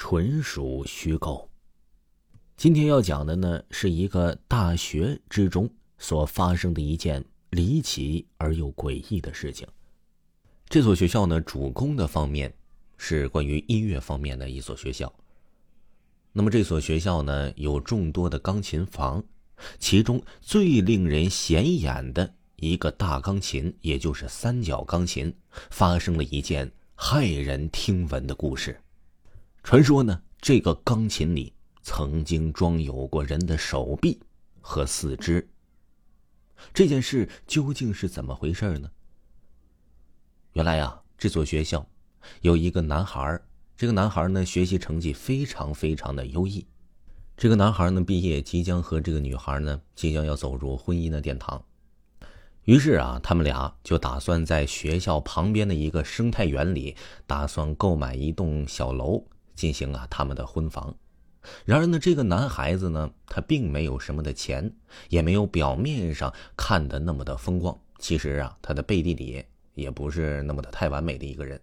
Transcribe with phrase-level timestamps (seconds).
[0.00, 1.46] 纯属虚构。
[2.56, 5.68] 今天要讲的呢，是一个大学之中
[5.98, 9.68] 所发生的一件离奇而又诡异的事情。
[10.70, 12.50] 这所学校呢，主攻的方面
[12.96, 15.12] 是关于音乐方面的一所学校。
[16.32, 19.22] 那么这所学校呢，有众多的钢琴房，
[19.78, 25.34] 其中最令人显眼的一个大钢琴，也就是三角钢琴，
[25.68, 26.72] 发生了一件。
[26.96, 28.78] 骇人听闻的故事，
[29.70, 34.18] 传说呢，这个钢琴里曾经装有过人的手臂
[34.60, 35.48] 和四肢。
[36.74, 38.90] 这件事究竟是怎么回事呢？
[40.54, 41.86] 原来呀，这所学校
[42.40, 43.40] 有一个男孩，
[43.76, 46.66] 这个男孩呢，学习成绩非常非常的优异。
[47.36, 51.64] 这个男孩呢，毕业即将和这个女孩呢，即将要走入婚姻的殿堂。
[52.64, 59.24] 于是啊，他们俩就打算在学校旁边的一个生态园里，打算购买一栋小楼，
[59.60, 60.96] 进行啊他们的婚房。
[61.66, 64.72] 然而呢，这个男孩子呢，他并没有什么的钱，
[65.10, 67.78] 也没有表面上看的那么的风光。
[67.98, 69.44] 其实啊，他的背地里
[69.74, 71.60] 也不是那么的太完美的一个人。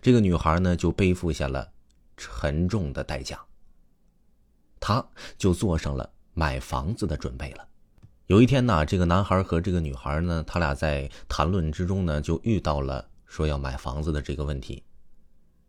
[0.00, 1.70] 这个女孩呢，就背负下了
[2.16, 3.38] 沉重的代价，
[4.78, 7.66] 他就做上了买房子的准备了。
[8.26, 14.82] 有一天呢，这个男孩和这个女孩呢，他俩在谈论之中呢，就遇到了说要买房子的这个问题。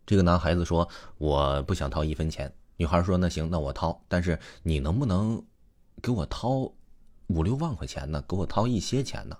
[0.04, 5.42] 这个男孩子说：“我不想掏一分钱。”女孩说：“那行，那我掏，但是你能不能
[6.02, 6.50] 给我掏
[7.28, 8.22] 五六万块钱呢？
[8.28, 9.36] 给我掏一些钱呢？”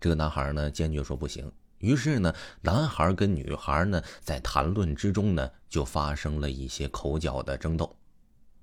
[0.00, 1.50] 这个男孩呢，坚决说不行。
[1.78, 7.94] 于是呢，男孩跟女孩呢，在谈论之中呢，就发生了一些口角的争斗。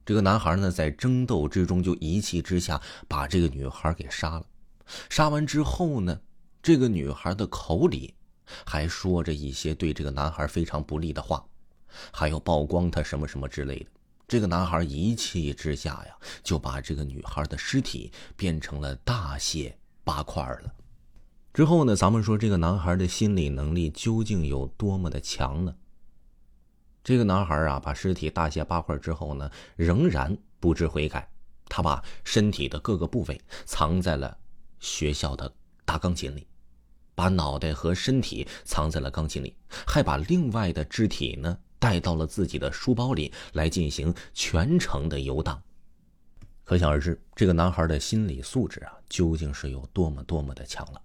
[0.03, 4.45] 这个男孩呢，在争斗之中就一气之下把这个女孩给杀了。
[5.09, 6.19] 杀完之后呢，
[6.63, 8.15] 这个女孩的口里
[8.65, 11.45] 还说着一些对这个男孩非常不利的话，
[12.11, 13.85] 还要曝光他什么什么之类的。
[14.27, 20.73] 这个男孩一气之下呀，就把这个女孩的尸体变成了大卸八块了。
[21.53, 25.75] 之后呢，咱们说这个男孩的心理能力究竟有多么的强呢？
[27.03, 31.29] 这个男孩啊，把尸体大卸八块之后呢，仍然不知悔改。
[31.69, 34.37] 他把身体的各个部位藏在了
[34.79, 35.53] 学校的
[35.85, 36.47] 大钢琴里，
[37.15, 45.61] 把脑袋和身体藏在了钢琴里，还把另外的肢体呢带到了自己的书包里来进行全程的游荡。
[46.63, 51.01] 可想而知，这个男孩的心理素质啊，究竟是有多么多么的强了。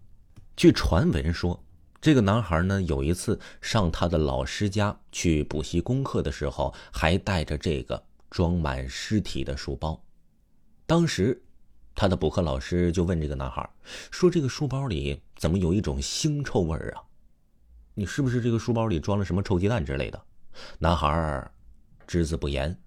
[0.56, 1.62] 据传闻说。
[2.00, 10.00] 这个男孩呢，有一次上他的老师家去补习功课的时候，还带着这个装满尸体的书包。
[10.86, 11.42] 当时，
[12.00, 13.68] 他的补课老师就问这个男孩
[14.12, 17.02] 说：“这个书包里怎么有一种腥臭味儿啊？
[17.94, 20.22] 你是不是这个书包里装了什么臭鸡蛋之类的？”
[20.78, 21.50] 男孩
[22.06, 22.78] 只字不言。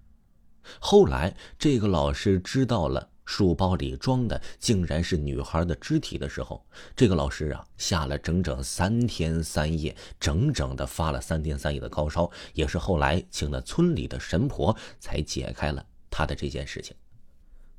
[0.80, 3.10] 后来，这个老师知道了。
[3.26, 16.96] 书包里装的竟然是女孩的肢体的时候，这个老师啊，下了整整三天三夜，整整的发了三天三夜的高烧，也是后来请了村里的神婆才解开了他的这件事情。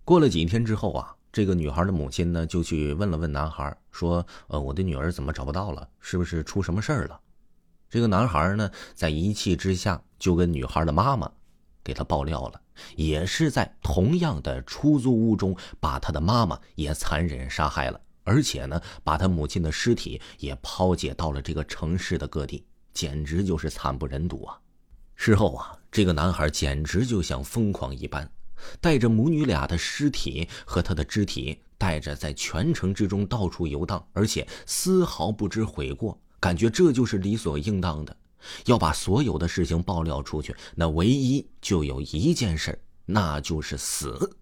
[0.05, 5.89] 过了几天之后啊，这个女孩的母亲呢，就去问了问男孩，说：“呃，我的女儿怎么找不到了？
[5.99, 7.19] 是不是出什么事儿了？”
[7.89, 11.31] 这个男孩呢，在一气之下就跟女孩的妈妈
[11.83, 12.61] 给他爆料了。
[12.95, 22.63] 也是在同样的出租屋中，把他的妈妈也残忍杀害了，而且呢，把他母亲的尸体也抛解到了这个城市的各地，
[22.94, 24.59] 简直就是惨不忍睹啊！
[25.15, 28.27] 事后啊，这个男孩简直就像疯狂一般，
[28.80, 38.15] 带着母女俩的尸体和他的肢体，带着在全城之中到处游荡，而且丝毫不知悔过，感觉这就是理所应当的。
[38.65, 44.36] 要把所有的事情爆料出去，那唯一就有一件事那就是死。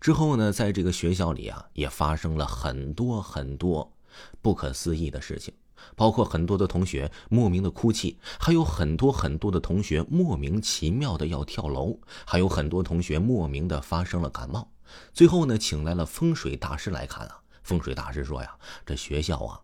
[0.00, 3.92] 之后呢，在这个学校里啊，也发生了很多很多
[4.40, 5.52] 不可思议的事情，
[5.96, 14.70] 包括很多的同学莫名的哭泣，还有很多很多的同学莫名其妙的要跳楼，还有很多同学莫名的发生了感冒。
[15.12, 17.40] 最后呢，请来了风水大师来看啊。
[17.62, 19.60] 风水大师说呀，这学校啊。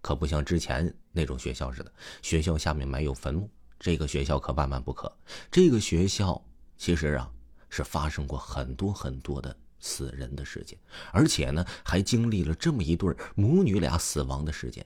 [0.00, 1.92] 可不像之前那种学校似的，
[2.22, 3.48] 学校下面埋有坟墓。
[3.78, 5.12] 这个学校可万万不可。
[5.50, 6.42] 这个学校
[6.76, 7.30] 其实啊，
[7.68, 10.78] 是发生过很多很多的死人的事件，
[11.12, 14.84] 而且呢，还经历了这么一对母女俩死亡的事件。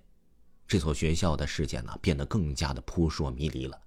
[0.66, 3.80] 这所学校的事件呢，变得更加的扑朔迷离了。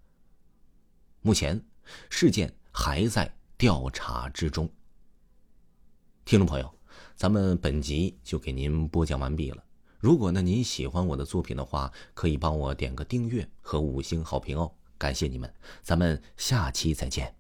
[1.22, 1.62] 目前，
[2.10, 4.70] 事件还在调查之中。
[6.24, 6.74] 听众朋友，
[7.16, 9.64] 咱们本集就给您播讲完毕了。
[10.00, 17.39] 如果呢您喜欢我的作品的话，可以帮我点个订阅和五星好评哦，感谢你们，咱们下期再见。